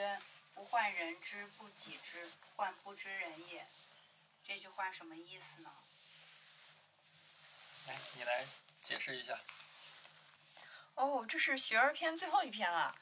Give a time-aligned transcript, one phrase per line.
[0.00, 0.18] 曰
[0.54, 3.66] ：“不患人之不己知，患不知人也。”
[4.42, 5.70] 这句话什么意思呢？
[7.86, 8.46] 来，你来
[8.82, 9.38] 解释一下。
[10.94, 12.96] 哦，这是学而篇最后一篇了。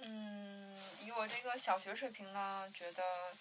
[0.00, 3.36] 嗯，以我这个小学水平呢，觉得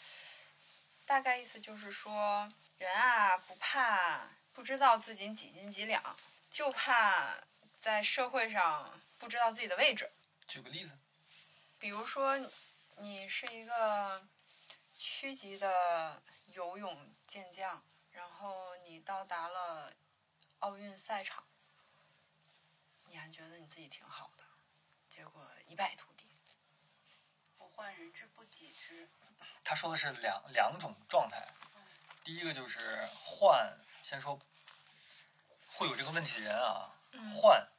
[1.06, 6.18] 大概意思就是说，人啊不怕不知道自己几斤几两，
[6.50, 7.38] 就怕
[7.80, 10.12] 在社会上不知道自己的位置。
[10.48, 10.98] 举个例子。
[11.80, 12.36] 比如说，
[13.00, 14.28] 你是一个
[14.98, 19.94] 区级的游泳健将，然后你到达了
[20.60, 21.48] 奥运赛场，
[23.06, 24.44] 你还觉得你自己挺好的，
[25.08, 26.28] 结果一败涂地。
[27.56, 29.08] 不患人之不己知。
[29.64, 31.48] 他说的是两两种状态，
[32.24, 34.40] 第一个就是患，先说
[35.68, 36.96] 会有这个问题的人啊，
[37.36, 37.70] 患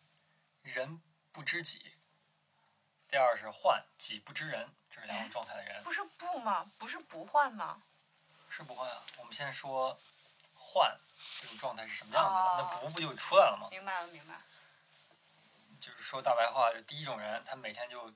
[0.63, 1.88] 人不知己。
[3.09, 5.83] 第二是患己不知人，这是两种状态的人。
[5.83, 6.71] 不是不吗？
[6.79, 7.83] 不是不患吗？
[8.51, 9.03] 是不患啊。
[9.17, 9.99] 我们先说
[10.55, 10.95] 患
[11.41, 13.69] 这种状态是什么样子的，那不不就出来了吗？
[13.71, 14.35] 明白了，明白。
[15.81, 18.13] 就是说大白话，就第一种人，他每天就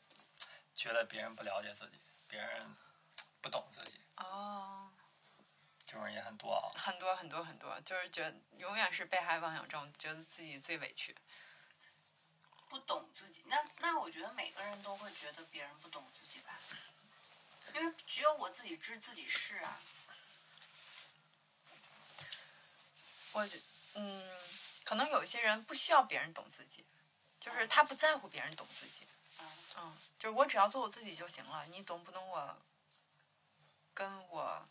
[0.74, 2.76] 觉得别人不了解自己，别人
[3.40, 3.98] 不懂自己。
[4.16, 4.90] 哦。
[5.84, 6.72] 这种人也很多啊。
[6.74, 11.16] 很多很多很多，就是觉得永远是被害妄想症，觉得自己最委屈。
[12.72, 16.58] 不懂自己，那那我觉得每个人都会觉得别人不懂自己吧，
[17.74, 19.78] 因为只有我自己知自己是啊。
[23.32, 23.60] 我觉，
[23.92, 24.40] 嗯，
[24.84, 26.82] 可能有些人不需要别人懂自己，
[27.38, 29.06] 就是他不在乎别人懂自己。
[29.38, 29.46] 嗯。
[29.76, 32.56] 嗯，就是我只要做我自己就行了，你懂不懂我，
[33.92, 34.66] 跟我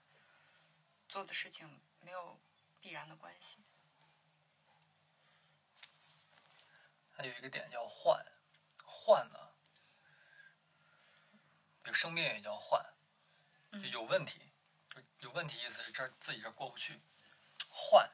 [1.08, 2.40] 做的事情没有
[2.82, 3.60] 必然的关系。
[7.22, 8.26] 它有一个点叫患，
[8.84, 9.38] 患呢，
[11.84, 12.84] 比如生病也叫患，
[13.74, 14.52] 就有问题，
[14.90, 17.00] 就有问题意思是这自己这过不去，
[17.70, 18.10] 患，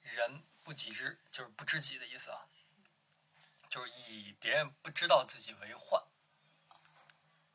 [0.00, 2.48] 人不己知就是不知己的意思啊，
[3.68, 6.02] 就是以别人不知道自己为患，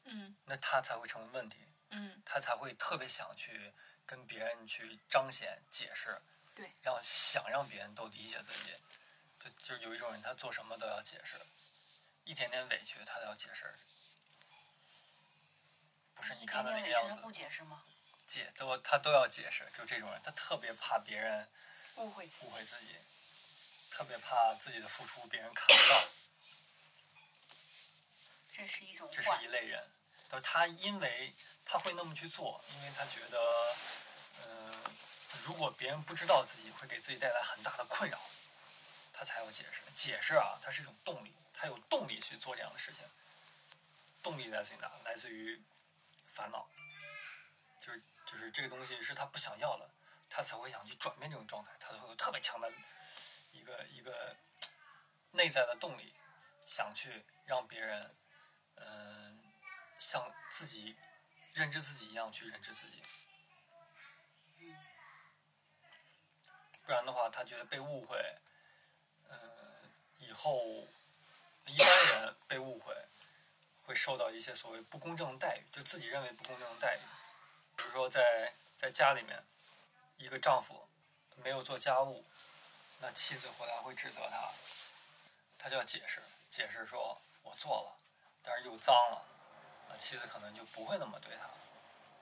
[0.03, 1.57] 嗯，那他才会成为问题，
[1.89, 3.73] 嗯，他才会特别想去
[4.05, 6.21] 跟别人去彰显解释，
[6.53, 8.71] 对，让想让别人都理解自己。
[9.39, 11.39] 就就有一种人，他做什么都要解释，
[12.25, 13.73] 一点点委屈他都要解释，
[16.13, 17.19] 不是你看的那个样子。
[17.21, 17.83] 不解释吗？
[18.27, 21.49] 解都他都要解释，就这种人，他特别怕别人
[21.95, 22.95] 误会误会自己，
[23.89, 26.09] 特别怕自己的付出别人看不到。
[28.51, 29.07] 这是一种。
[29.09, 29.89] 这是一类人，
[30.29, 31.33] 是他因为
[31.65, 33.75] 他会那么去做，因为他觉得，
[34.43, 34.83] 嗯，
[35.45, 38.19] 如果别人不知道自己，会给自己带来很大的困扰。
[39.19, 43.03] 他才有解释，解释啊，它是一种动力，他有动力去做这样的事情。
[44.23, 44.89] 动力来自于哪？
[45.03, 45.61] 来自于
[46.31, 46.65] 烦恼，
[47.81, 49.89] 就是就是这个东西是他不想要的，
[50.29, 52.71] 他才会想去转变这种状态，他会有特别强的
[53.51, 54.37] 一个一个
[55.31, 56.13] 内在的动力，
[56.65, 58.15] 想去让别人
[58.75, 59.51] 嗯
[59.97, 60.95] 像自己
[61.55, 63.03] 认知自己一样去认知自己。
[66.85, 68.17] 不然的话，他觉得被误会。
[70.19, 70.61] 以后
[71.65, 72.95] 一般人被误会，
[73.83, 77.01] 会受到一些所谓不公正待遇，就自己认为不公正待遇。
[77.75, 79.43] 比如说，在在家里面，
[80.17, 80.87] 一个丈夫
[81.37, 82.25] 没有做家务，
[82.99, 84.51] 那妻子回来会指责他，
[85.57, 87.97] 他就要解释，解释说我做了，
[88.43, 89.25] 但是又脏了，
[89.89, 91.49] 那妻子可能就不会那么对他，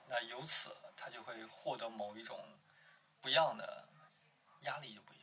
[0.06, 2.38] 那由此他就会获得某一种
[3.20, 3.84] 不一样的
[4.62, 5.17] 压力，就不一样。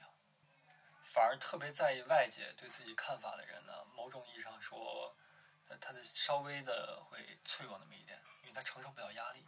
[1.16, 5.16] 反而特别在意外界对自己看法的人呢，某种意义上说，
[5.80, 9.46] 他的稍微的会脆弱那么一点，因为他承受不了压力。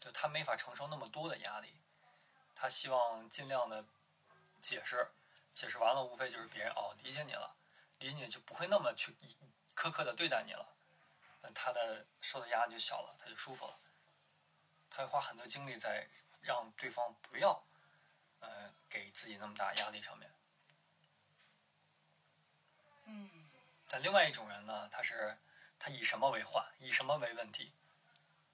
[0.00, 1.76] 就他没法承受那么多的压力，
[2.54, 3.84] 他希望尽量的
[4.62, 5.12] 解释，
[5.52, 7.54] 解释完了无非就是别人哦理解你了，
[7.98, 9.14] 理解你就不会那么去
[9.76, 10.74] 苛刻的对待你了，
[11.42, 13.78] 那他的受的压力就小了，他就舒服了，
[14.88, 16.08] 他会花很多精力在
[16.40, 17.62] 让对方不要。
[18.42, 20.30] 呃，给自己那么大压力上面，
[23.06, 23.48] 嗯。
[23.88, 25.36] 但另外一种人呢，他是
[25.78, 27.74] 他以什么为患，以什么为问题？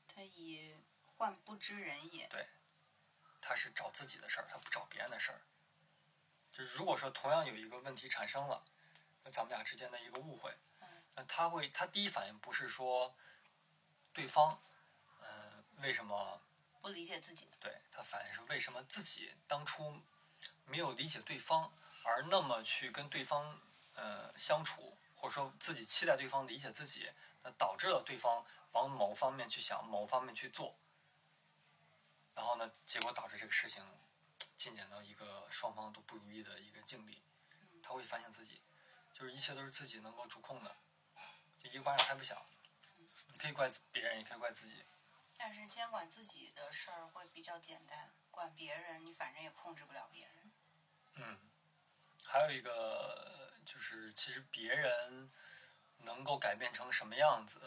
[0.09, 0.75] 他以
[1.17, 2.27] 患不知人也。
[2.27, 2.49] 对，
[3.41, 5.41] 他是找自己的事儿，他不找别人的事儿。
[6.51, 8.65] 就是如果说同样有一个问题产生了，
[9.23, 10.53] 那咱们俩之间的一个误会，
[11.15, 13.15] 那他会他第一反应不是说
[14.13, 14.61] 对方，
[15.21, 16.43] 嗯，为什么？
[16.81, 20.01] 不理解自己，对他反映是为什么自己当初
[20.65, 21.73] 没有理解对方，
[22.03, 23.61] 而那么去跟对方
[23.95, 27.11] 呃相处，或者说自己期待对方理解自己，
[27.43, 30.79] 那导致了对方往某方面去想，某方面去做，
[32.35, 33.83] 然后呢，结果导致这个事情
[34.57, 37.23] 进展到一个双方都不如意的一个境地。
[37.83, 38.61] 他会反省自己，
[39.15, 40.77] 就是一切都是自己能够主控的，
[41.63, 42.37] 就一个巴掌拍不响。
[43.33, 44.85] 你可以怪别人，也可以怪自己。
[45.39, 50.53] 但是监管自己的事儿会比较简单，管别人你反正也控制不了别人。
[51.15, 51.39] 嗯，
[52.27, 55.31] 还有一个就是，其实别人
[55.99, 57.61] 能够改变成什么样子，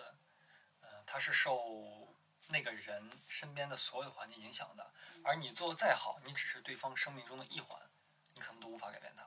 [0.81, 2.13] 呃，他是受
[2.50, 4.94] 那个人身边的所有的环境影响的。
[5.24, 7.79] 而你做的再好，你只是对方生命中的一环，
[8.35, 9.25] 你可能都无法改变他。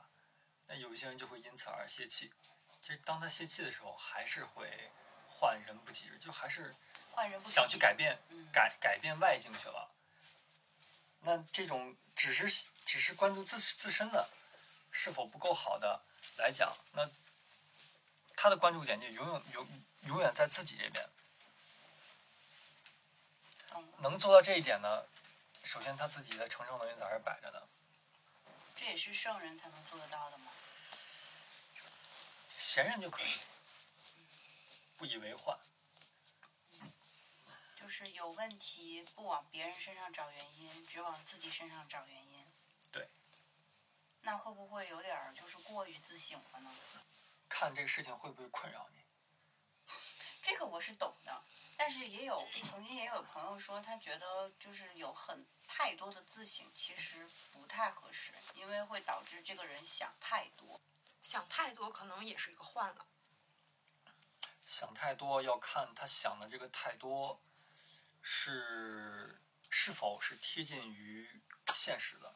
[0.67, 2.33] 那有一些人就会因此而泄气。
[2.81, 4.91] 其实当他泄气的时候，还是会
[5.27, 6.75] 换人不及日，就还是
[7.15, 9.89] 换人不想去改变嗯改改变外境去了。
[11.21, 14.29] 那这种只是只是关注自自身的
[14.91, 16.03] 是否不够好的
[16.39, 17.09] 来讲，那
[18.35, 19.69] 他的关注点就永远永
[20.03, 21.09] 永远在自己这边。
[23.99, 25.05] 能做到这一点呢，
[25.63, 27.63] 首先他自己的承受能力在这儿摆着呢。
[28.77, 30.51] 这也是圣人才能做得到的吗？
[32.49, 33.35] 闲人就可以，
[34.97, 35.57] 不以为患。
[37.95, 42.45] 就是有问题不往别人身上找原因，只往自己身上找原因。
[42.91, 43.09] 对。
[44.23, 46.75] 那会不会有点儿就是过于自省了呢？
[47.49, 49.05] 看这个事情会不会困扰你？
[50.43, 51.45] 这个我是懂的，
[51.77, 60.81] 但是也有曾经也有朋友说，他觉得就是有很太多的自省，其实不太合适，因为会导致这个人想太多。
[61.23, 63.07] 想太多可能也是一个患了。
[64.67, 67.41] 想太多要看他想的这个太多
[68.27, 69.39] 是
[69.69, 71.43] 是否是贴近于
[71.75, 72.35] 现实的。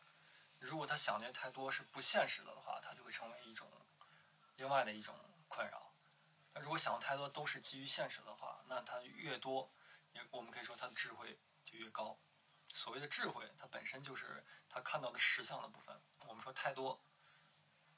[0.61, 3.71] 如果他想的太多是不现实的的话，他就会成为一种
[4.57, 5.19] 另外的一种
[5.49, 5.95] 困扰。
[6.53, 9.73] 那如果想的太多都是基于现实的话，那他越多，
[10.13, 12.19] 也我们可以说他的智慧就越高。
[12.75, 15.99] 所谓的智慧，它本身就是他看到的实相的部分。
[16.27, 17.03] 我们说太多，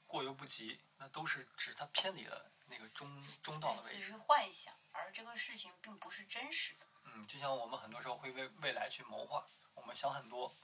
[0.06, 4.14] 过犹不及，那都是指他偏离了那个中中道的位置类似于。
[4.14, 6.87] 幻想，而这个事情并不是真实的。
[7.05, 9.44] 嗯，就像我们很多时候会为未来去谋划，
[9.75, 10.55] 我们想很多，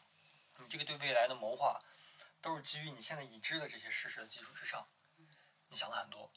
[0.59, 1.81] 你这个对未来的谋划，
[2.41, 4.87] 都是基于你现在已知的这些事实的基础之上，
[5.69, 6.31] 你想了很多，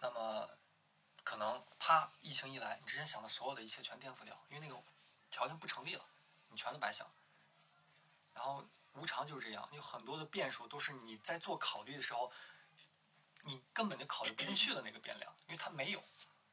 [0.00, 0.48] 那么
[1.22, 4.82] 可能啪疫情一来，你之前想的所有的一切全颠覆掉，因为那个
[5.30, 6.04] 条件不成立了，
[6.48, 7.06] 你全都白想。
[8.34, 12.32] 然后无常就是这样，有很多的变数都是你在做考虑的时候，
[13.44, 16.02] 你根本就考虑不进去的那个变量，因为它没有。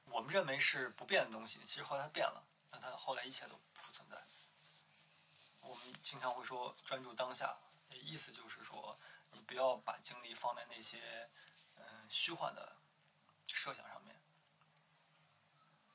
[0.09, 4.17] 我们认为是不变的东西，其实后来它变了，那它后来一切都不复存在。
[5.61, 7.57] 我们经常会说专注当下，
[7.89, 8.97] 意思就是说，
[9.31, 11.29] 你不要把精力放在那些
[11.75, 12.75] 嗯虚幻的
[13.47, 14.15] 设想上面。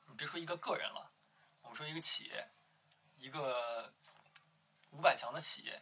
[0.05, 1.11] 你别说一个个人了，
[1.61, 2.47] 我们说一个企业，
[3.17, 3.91] 一个
[4.91, 5.81] 五百强的企业，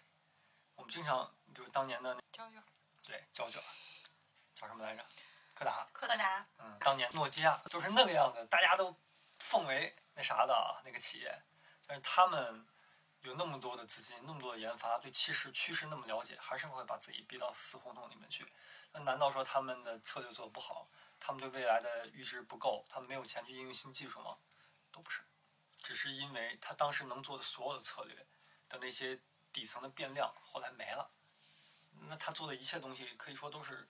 [0.75, 2.63] 我们经常比如当年的卷。
[3.03, 3.61] 对胶卷，
[4.55, 5.05] 叫什么来着？
[5.61, 5.87] 柯达。
[5.93, 8.95] 柯达，嗯，当年诺基亚都是那个样子，大家都
[9.37, 11.43] 奉为那啥的啊，那个企业，
[11.85, 12.65] 但是他们
[13.21, 18.51] 有那么多的资金，那么多的研发，对趋势趋势那么了解，还是会把自己逼到死胡同里面去。
[18.91, 20.83] 那难道说他们的策略做的不好，
[21.19, 24.36] 他们对未来的预知不够，他们没有钱去应用新技术吗？
[24.91, 25.21] 都不是，
[25.77, 28.15] 只是因为他当时能做的所有的策略
[28.67, 29.19] 的那些
[29.53, 31.12] 底层的变量后来没了，
[32.09, 33.88] 那他做的一切东西可以说都是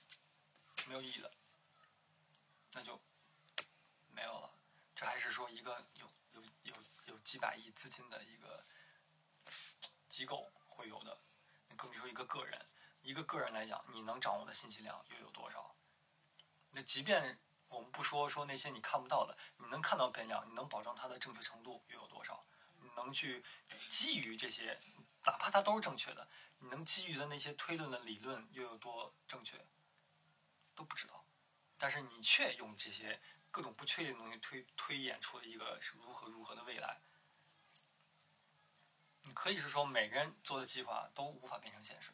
[0.87, 1.31] 没有意义的。
[2.73, 2.99] 那就
[4.09, 4.49] 没有了。
[4.95, 6.75] 这还是说一个有有有
[7.05, 8.63] 有几百亿资金的一个
[10.07, 11.17] 机构会有的，
[11.69, 12.65] 你更别说一个个人。
[13.01, 15.71] 一个个人来讲，你能掌握的信息量又有多少？
[16.69, 22.39] 那即便我们不说说那些你看不到的，你能看到变量，你能保证它的正确程度又有多少？
[22.79, 23.43] 你能去
[23.87, 24.79] 基于这些，
[25.25, 29.65] 哪怕它都是正确的，你能基于的那些推论的理论又有多正确？
[30.75, 31.25] 都不知道。
[31.81, 33.19] 但是你却用这些
[33.49, 37.01] 各种不确定的东西推推演出了一个是如何如何的未来。
[39.23, 42.11] 你可以是说每个人做的计划都无法变成现实，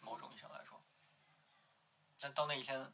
[0.00, 0.80] 某种意义上来说。
[2.18, 2.90] 但到那一天，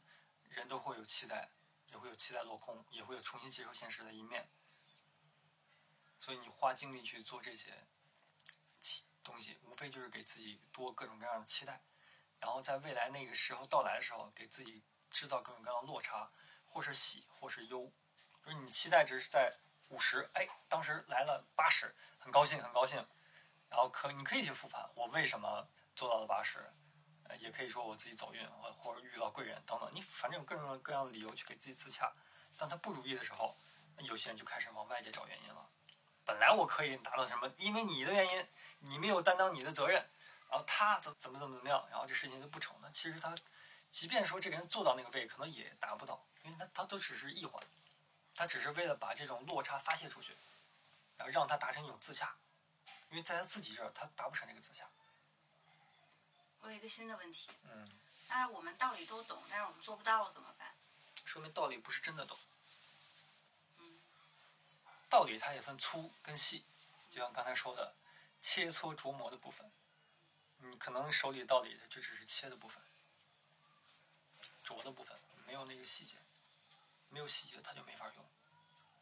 [0.49, 1.49] 人都会有期待，
[1.85, 4.49] 也会有期待落空，也会有重新接受现实的一面。
[6.19, 7.87] 所以你花精力去做这些
[9.23, 11.81] 东西，无非就是给自己多各种各样的期待，
[12.39, 16.29] 然后在未来那个时候到来的时候，给自己制造各种各样的落差，
[16.65, 17.91] 或是喜，或是忧。
[18.43, 19.53] 就是你期待值是在
[19.89, 23.05] 五十，哎，当时来了八十，很高兴，很高兴。
[23.69, 26.59] 然后可你可以去复盘，我为什么做到了八十？
[27.25, 32.11] 呃，也可以说我自己走运，或或者遇到贵人等等，你反正有各种各样的理由去给自己自洽。
[32.57, 33.57] 当他不如意的时候，
[33.99, 35.69] 有些人就开始往外界找原因了。
[36.23, 38.47] 本来我可以达到什么，因为你的原因，
[38.79, 39.95] 你没有担当你的责任，
[40.49, 42.77] 然后他怎怎么怎么怎么样，然后这事情就不成。
[42.81, 43.35] 那其实他，
[43.97, 47.59] 即便说这个人做到那个位，可能也达不到，因为他他都只是一环，
[48.35, 50.37] 他只是为了把这种落差发泄出去，
[51.15, 52.37] 然后让他达成一种自洽，
[53.09, 54.87] 因为在他自己这儿，他达不成这个自洽。
[56.59, 57.89] 我有一个新的问题，嗯，
[58.27, 60.75] 那我们道理都懂，但是我们做不到怎么办？
[61.25, 62.37] 说明道理不是真的懂。
[63.79, 63.99] 嗯
[65.09, 66.63] 道理它也分粗跟细，
[67.09, 67.95] 就像刚才说的，
[68.41, 69.71] 切磋琢磨的部分，
[70.57, 72.79] 你可能手里道理就只是切的部分，
[74.67, 76.17] 琢的部分，没有那个细节，
[77.07, 78.25] 没有细节它就没法用。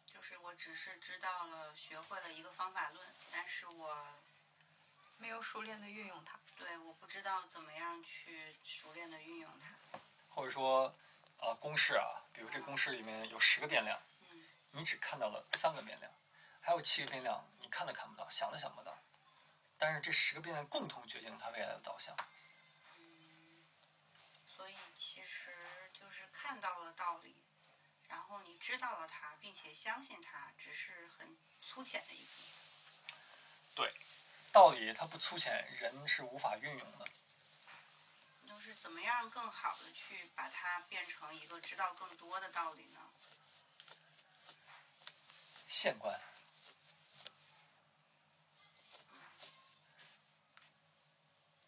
[0.06, 4.08] 就是我只是知道了，学会了一个方法论，但是我
[5.18, 6.40] 没有熟练的运用它。
[6.56, 10.00] 对我不知道怎么样去熟练的运用它。
[10.30, 10.96] 或者说，
[11.40, 16.12] 啊、公式啊，比如这公式里面有十个变量，嗯你只看到了三个变量，
[16.62, 18.96] 还有七个变量你看都看不到，想都想不到。
[19.78, 22.16] 但是这十个变量共同决定了它未来的导向。
[24.48, 25.55] 所以其实就是
[26.56, 27.36] 看到了道理，
[28.08, 33.14] 然后你知道了它，并且相信它，只是很粗浅的一步。
[33.76, 33.94] 对，
[34.54, 37.10] 道理它不粗浅，人是无法运用的。
[38.48, 43.02] 就是怎么样更好的去把它变成一个知道更多的道理呢？
[45.68, 46.18] 县官。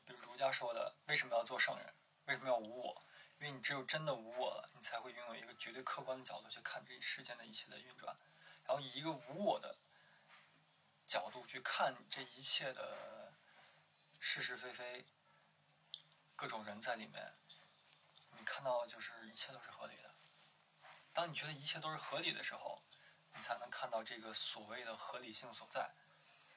[0.05, 1.93] 比如儒家说的，为什么要做圣人？
[2.27, 3.03] 为什么要无我？
[3.39, 8.17] 因为你只有真的无我了，你才会拥有一个绝对客观的角度去看这世间的一切的运转，
[8.65, 9.77] 然后以一个无我的
[11.05, 13.31] 角度去看这一切的
[14.19, 15.05] 是是非非，
[16.35, 17.33] 各种人在里面，
[18.37, 20.15] 你看到就是一切都是合理的。
[21.13, 22.81] 当你觉得一切都是合理的时候，
[23.35, 25.91] 你才能看到这个所谓的合理性所在。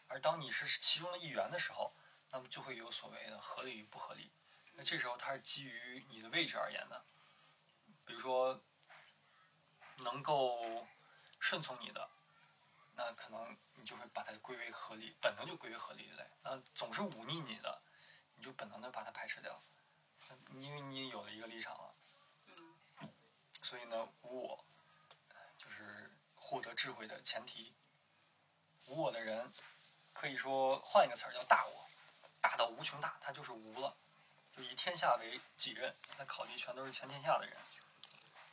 [0.08, 1.94] 而当你是其中的一员的时候，
[2.30, 4.32] 那么就会有所谓的合理与不合理。
[4.80, 7.04] 那这时候它是基于你的位置而言的。
[8.06, 8.58] 比如说，
[9.98, 10.86] 能够
[11.38, 12.08] 顺从你的，
[12.94, 16.26] 那可能你就会把它归为合理，本能就归为合理一类。
[16.42, 17.82] 那总是忤逆你的，
[18.36, 19.60] 你就本能的把它排斥掉，
[20.54, 21.94] 因为你有了一个立场了。
[22.46, 22.74] 嗯
[23.60, 24.64] 所以呢，无我
[25.58, 27.74] 就是获得智慧的前提。
[28.86, 29.52] 无我的人，
[30.14, 31.86] 可以说换一个词儿叫大我，
[32.40, 33.94] 大到无穷大，他就是无了，
[34.60, 37.56] 就以天下为己任，他考虑全都是全天下的人，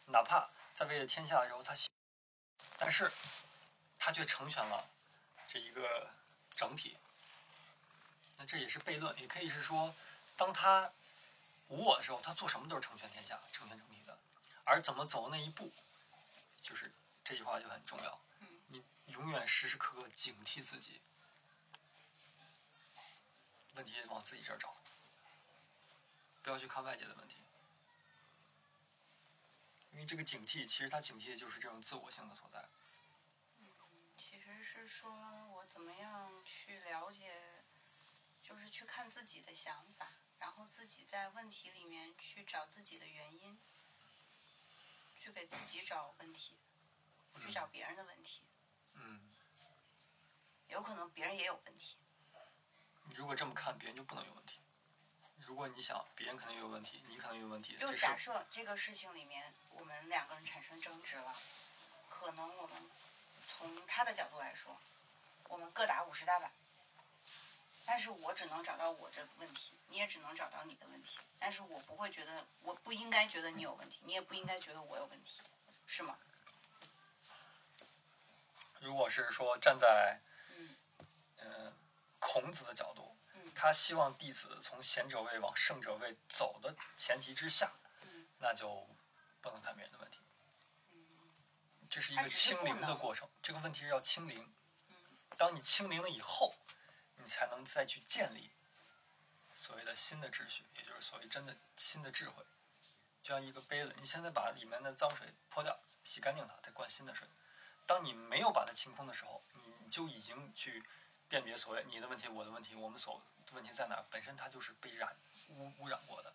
[0.06, 1.90] 哪怕在为了天下的时候他喜，
[2.78, 3.12] 但是
[4.00, 4.90] 他却成全了
[5.46, 6.10] 这一个
[6.56, 6.98] 整体。
[8.38, 9.94] 那这也是悖论，也可以是说，
[10.38, 10.90] 当他
[11.68, 14.18] 无我的时候，他做什么都是成全天下、成全整体的。
[14.64, 15.74] 而怎么走那一步，
[16.62, 16.90] 就是
[17.22, 18.22] 这句话就很重要。
[18.40, 21.02] 嗯你永远时时刻刻警惕自己，
[23.74, 24.74] 问题往自己这儿找，
[26.48, 27.36] 不要去看外界的问题，
[29.92, 32.70] 因为这个警惕，其实它警惕的就是这种自我性的所在。
[34.16, 35.12] 其实是说
[35.48, 37.66] 我怎么样去了解，
[38.42, 43.60] 就是去看自己的想法，然后自己在问题里面去找自己的原因，
[45.18, 46.56] 去给自己找问题，
[47.34, 48.44] 不去找别人的问题。
[48.94, 49.36] 嗯，
[50.70, 51.98] 有可能别人也有问题。
[53.04, 54.62] 你如果这么看，别人就不能有问题。
[55.48, 61.34] 如果你想别人可能也有问题，你可能也有问题，就假设这个事情里面我们两个人产生争执了，
[62.10, 62.92] 可能我们
[63.48, 64.78] 从他的角度来说，
[65.48, 66.52] 我们各打五十大板，
[67.86, 75.42] 但是我只能找到我这个问题，你也只能找到你的问题，但是我不会觉得，我不应该觉得你有问题，你也不应该觉得我有问题，
[75.88, 76.18] 是吗？
[78.82, 80.20] 如果是说站在
[80.58, 80.76] 嗯
[81.38, 81.74] 呃
[82.20, 83.17] 孔子的角度嗯，
[83.58, 87.72] 他希望弟子从贤者位往圣者位走的前提之下，
[88.04, 88.88] 嗯那就
[89.42, 90.20] 不能看别人的问题。
[90.92, 91.00] 嗯
[91.90, 94.40] 这是一个清零的过程，这个问题是要清零。
[94.90, 94.96] 嗯
[95.38, 96.56] 当你清零了以后，
[97.16, 98.52] 你才能再去建立
[99.54, 102.44] 所谓的新的秩序，也就是所谓真的新的智慧。
[103.24, 107.28] 就像一个杯子，你现在把里面的脏水泼掉，洗干净它，再灌新的水。
[107.86, 110.84] 当你没有把它清空的时候，你就已经去
[111.28, 115.16] 辨别所谓你的问题、我的问题、我们所的问题在哪儿，本身它就是被染
[115.50, 116.34] 污污染过的。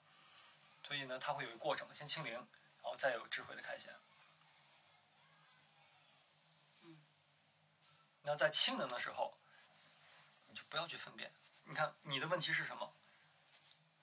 [0.82, 2.46] 所以呢，它会有一个过程，先清零，然
[2.82, 3.94] 后再有智慧的开显。
[6.82, 6.96] 嗯
[8.22, 9.36] 那在清零的时候，
[10.48, 11.32] 你就不要去分辨。
[11.64, 12.92] 你看你的问题是什么？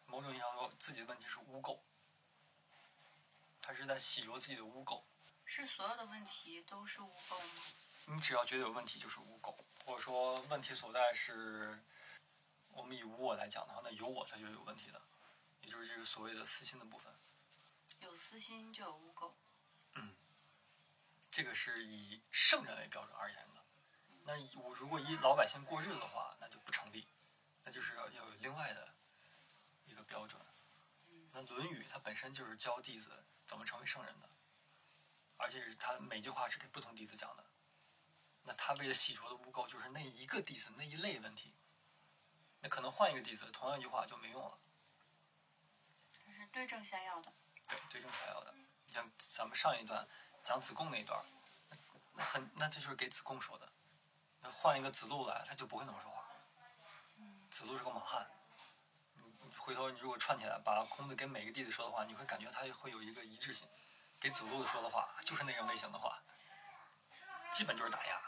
[0.05, 1.79] 某种意义上说，自己的问题是污垢，
[3.61, 5.03] 他是在洗濯自己的污垢。
[5.45, 7.63] 是所有的问题都是污垢吗？
[8.05, 11.79] 你只要觉得有问题，就是污垢，或者说问题所在是，
[12.79, 15.01] 我们以无我来讲的话，那有我它就有问题的，
[15.59, 17.13] 也就是这个所谓的私心的部分。
[17.99, 19.33] 有私心就有污垢。
[19.95, 20.15] 嗯
[21.29, 23.65] 这个是以圣人为标准而言的。
[24.23, 27.05] 那以我如果以老百姓过日子的话，那就不成立，
[27.63, 28.95] 那就是要要有另外的
[29.85, 30.41] 一个标准。
[31.31, 33.11] 那《论语》它本身就是教弟子
[33.45, 34.29] 怎么成为圣人的，
[35.35, 37.45] 而且是他每句话是给不同弟子讲的。
[38.43, 41.53] 那他为了洗濯的污垢，就是那一个弟子那一类问题。
[42.61, 44.57] 那可能换一个弟子，同样一句话就没用了。
[46.11, 47.33] 这是对症下药的。
[47.67, 48.53] 对，对症下药的。
[48.85, 50.07] 你像咱们上一段
[50.43, 51.23] 讲子贡那一段，
[51.69, 51.77] 那
[52.13, 53.67] 那很那这就是给子贡说的。
[54.41, 56.25] 那换一个子路来，他就不会那么说话。
[57.49, 58.29] 子路是个莽汉。
[59.57, 63.67] 回头你如果串起来，把孔子给每个弟子说的话，你会感觉他会有一个一致性。
[64.19, 66.21] 给子路说的话就是那种类型的话，
[67.51, 68.21] 基本就是打压。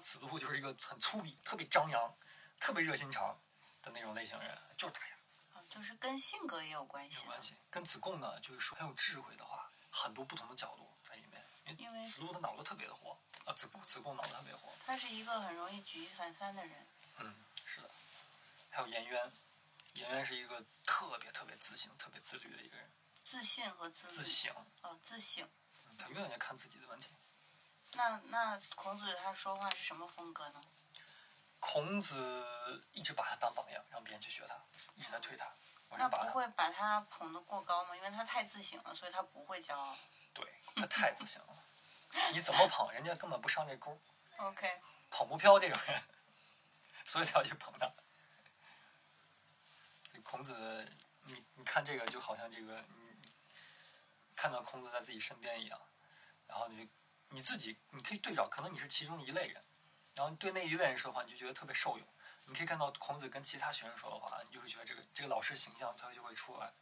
[0.00, 2.16] 子路就是一个很粗鄙、特别张扬、
[2.58, 3.38] 特别热心肠
[3.82, 5.14] 的那种类型人，就是打压。
[5.54, 7.24] 啊，就是跟性格也有关系的。
[7.24, 7.54] 有关系。
[7.70, 11.44] 跟子贡呢，就是说很有智慧的话，很多不同的角度在里面。
[11.66, 14.72] 因因为子路他脑子特别的活，啊，子子贡脑子特别活。
[14.86, 16.86] 他是一个很容易举一反三的人。
[17.18, 17.90] 嗯，是的。
[18.70, 19.32] 还有颜渊，
[19.94, 22.90] 颜渊是一个特别特别自信、特别自律的一个人，
[23.22, 24.12] 自信和自律。
[24.12, 25.46] 自省，哦，自省。
[25.86, 27.08] 嗯他永远在看自己的问题。
[27.92, 30.60] 那那孔子他说话是什么风格呢？
[31.60, 34.54] 孔子一直把他当榜样，让别人去学他，
[34.94, 35.46] 一直在推他，
[35.88, 36.08] 往那。
[36.08, 37.96] 不会把他捧得过高吗？
[37.96, 39.96] 因为他太自省了，所以他不会骄傲。
[40.32, 41.64] 对他太自信了，
[42.32, 44.00] 你怎么捧人家根本不上这钩，
[44.38, 44.80] OK，
[45.10, 46.02] 捧不飘这种人，
[47.04, 47.92] 所以才要去捧他。
[50.22, 50.54] 孔子，
[51.24, 53.16] 你你看这个就好像这个，你
[54.36, 55.80] 看到孔子在自己身边一样，
[56.46, 56.88] 然后你
[57.30, 59.62] 你自己你可以对照，可能你是其中一类人，
[60.14, 62.06] 然后对那一类人说的话，你就觉得特别受用。
[62.46, 66.72] 你可以看到孔子跟其他学生说的话，你就会觉得这个这个老师形象他就会出来。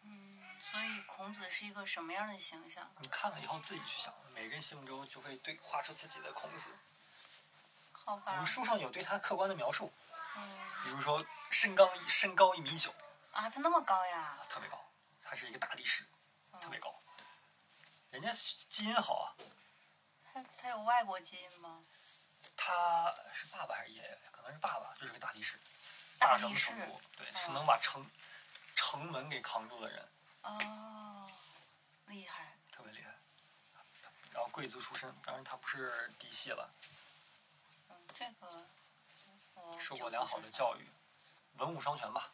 [0.00, 2.90] 嗯，所以孔子是一个什么样的形象？
[3.00, 6.70] 你看了以后自己去想，每个人心目中就会对画出自己的孔子。
[7.92, 8.46] 好吧我们。
[8.46, 9.92] 书上有对他客观的描述，
[10.36, 12.94] 嗯比如说身高一身高一米九，
[13.32, 14.38] 啊，他那么高呀？
[14.48, 14.82] 特别高，
[15.22, 16.04] 他是一个大力士，
[16.60, 16.94] 特别嗯高。
[18.12, 19.26] 人家基因好啊，
[20.36, 21.82] 他他有外国基因吗？
[22.56, 24.18] 他是爸爸还是爷爷？
[24.30, 25.58] 可能是爸爸，就是个大力士，
[26.18, 26.72] 大力士
[27.16, 28.06] 对，哦是能把城
[28.74, 30.08] 城门给扛住的人，
[30.42, 31.30] 哦，
[32.06, 32.52] 厉害。
[32.70, 33.10] 特别厉害。
[34.30, 36.70] 然后贵族出身，当然他不是嫡系了，
[37.88, 38.68] 嗯，这个
[39.54, 40.86] 我受过良好的教育，
[41.54, 42.30] 文武双全吧，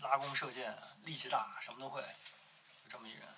[0.00, 2.02] 拉弓射箭，力气大，什么都会，
[2.82, 3.28] 就这么一人。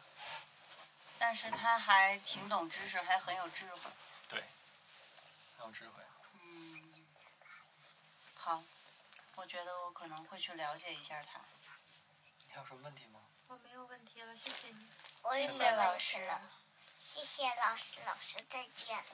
[1.18, 3.90] 但是他还挺懂知识，还很有智慧。
[4.28, 4.44] 对，
[5.56, 6.02] 很有智慧。
[6.42, 7.06] 嗯，
[8.34, 8.62] 好，
[9.34, 11.40] 我觉得我可能会去了解一下他。
[12.44, 13.20] 你还有什么问题吗？
[13.48, 14.86] 我没有问题了，谢谢你。
[15.22, 16.50] 我也谢谢老师了。
[16.98, 19.04] 谢谢老师，老师再见。